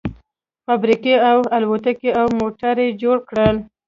فابريکې 0.65 1.15
او 1.29 1.37
الوتکې 1.57 2.11
او 2.19 2.27
موټر 2.39 2.75
يې 2.83 2.89
جوړ 3.01 3.17
کړل. 3.29 3.55